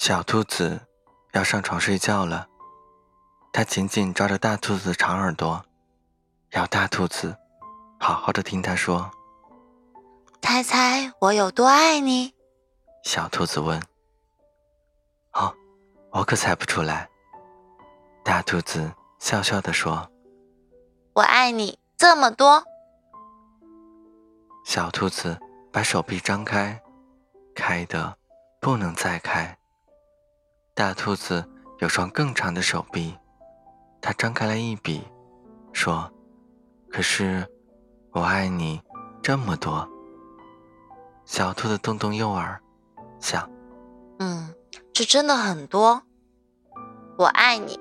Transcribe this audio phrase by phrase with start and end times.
[0.00, 0.80] 小兔子
[1.32, 2.48] 要上床睡觉了，
[3.52, 5.62] 它紧紧抓着大兔子的长耳朵，
[6.52, 7.36] 要大兔子
[7.98, 9.10] 好好的听它说。
[10.40, 12.32] 猜猜我有多爱你？
[13.04, 13.78] 小兔子问。
[15.34, 15.54] 哦，
[16.12, 17.06] 我可猜不出来。
[18.24, 20.10] 大兔子笑笑的说
[21.12, 22.64] ：“我爱你这么多。”
[24.64, 25.38] 小兔子
[25.70, 26.82] 把手臂张开，
[27.54, 28.16] 开的
[28.62, 29.54] 不能再开。
[30.74, 31.44] 大兔子
[31.80, 33.14] 有双更长的手臂，
[34.00, 35.02] 它张开了一比，
[35.72, 36.10] 说
[36.90, 37.46] ：“可是
[38.12, 38.80] 我爱你
[39.20, 39.88] 这么多。”
[41.26, 42.60] 小兔子动动右耳，
[43.20, 43.48] 想
[44.20, 44.54] ：“嗯，
[44.92, 46.02] 这真的很多。
[47.18, 47.78] 我爱你，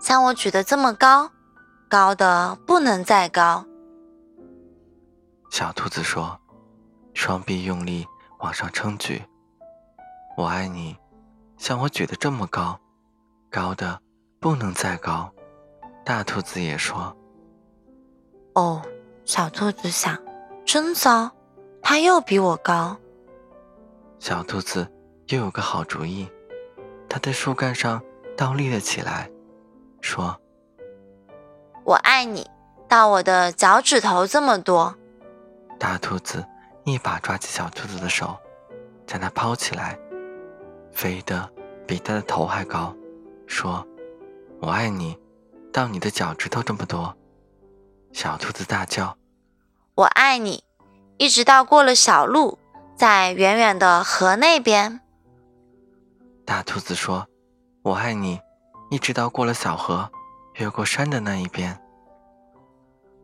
[0.00, 1.30] 像我举得这么高，
[1.88, 3.64] 高的不能再高。”
[5.50, 6.40] 小兔子说
[7.14, 8.06] ：“双臂用力
[8.40, 9.22] 往上撑举。
[10.36, 10.96] 我爱你，
[11.60, 12.80] 像我举得这么高，
[13.50, 14.00] 高的
[14.40, 15.30] 不能再高。”
[16.02, 17.14] 大兔子也说
[18.56, 18.82] ：“哦。”
[19.26, 20.18] 小兔子想
[20.64, 21.30] ：“真糟。”
[21.82, 22.96] 它又比我高。
[24.18, 24.90] 小兔子
[25.28, 26.28] 又有个好主意，
[27.08, 28.02] 它在树干上
[28.36, 29.30] 倒立了起来，
[30.00, 30.40] 说
[31.84, 32.50] ：“我爱你，
[32.88, 34.94] 到我的脚趾头这么多。”
[35.78, 36.44] 大兔子
[36.84, 38.36] 一把抓起小兔子的手，
[39.06, 39.98] 将它抛起来，
[40.92, 41.50] 飞得
[41.86, 42.94] 比他的头还高，
[43.46, 43.86] 说
[44.60, 45.18] ：“我爱你，
[45.72, 47.16] 到你的脚趾头这么多。”
[48.12, 49.16] 小兔子大叫
[49.94, 50.64] ：“我爱你！”
[51.18, 52.58] 一直到过了小路，
[52.96, 55.00] 在远远的河那边。
[56.44, 57.26] 大兔子说
[57.82, 58.40] ：“我爱你。”
[58.90, 60.10] 一直到过了小河，
[60.54, 61.80] 越过山的那一边。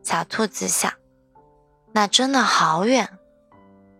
[0.01, 0.93] 小兔子想
[1.91, 3.19] ：“那真的好远。”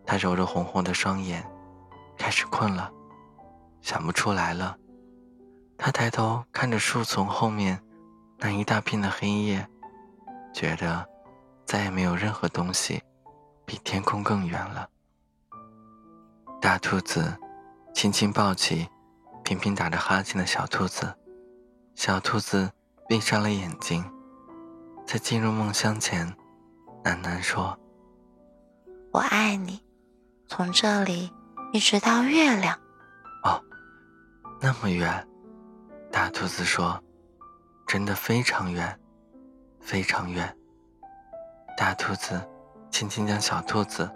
[0.08, 1.46] 它揉着红红的双眼，
[2.18, 2.90] 开始困了，
[3.88, 4.78] 想不出来了。
[5.78, 7.82] 它抬头看着树丛后面
[8.38, 9.66] 那一大片的黑夜，
[10.54, 11.08] 觉得
[11.66, 13.02] 再也没有任何东西。
[13.66, 14.90] 比天空更远了。
[16.60, 17.34] 大兔子
[17.94, 18.88] 轻轻抱起
[19.44, 21.14] 频频打着哈欠的小兔子，
[21.96, 22.70] 小兔子
[23.08, 24.04] 闭上了眼睛，
[25.06, 26.28] 在进入梦乡前，
[27.06, 27.78] 喃喃说
[29.14, 29.82] ：“我爱你，
[30.48, 31.32] 从这里
[31.72, 32.78] 一直到月亮。”
[34.60, 35.28] 那么远。
[36.12, 37.02] 大兔子说
[37.88, 39.00] ：“真的非常远，
[39.80, 40.56] 非常远。”
[41.78, 42.42] 大兔子。
[42.90, 44.10] 轻轻将小兔子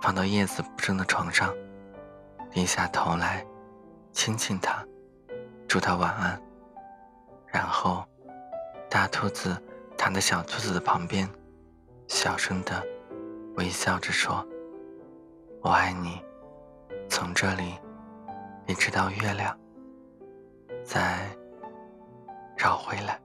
[0.00, 1.52] 放到叶子不生的床上，
[2.52, 3.44] 低下头来
[4.12, 4.84] 亲亲它，
[5.66, 6.40] 祝它晚安。
[7.46, 8.06] 然后，
[8.88, 9.60] 大兔子
[9.96, 11.28] 躺在小兔子的旁边，
[12.06, 12.86] 小声的
[13.56, 14.46] 微笑着说
[15.62, 16.22] ：“我爱你，
[17.08, 17.76] 从这里
[18.66, 19.58] 一直到月亮，
[20.88, 21.18] 再
[22.56, 23.20] 找回来。”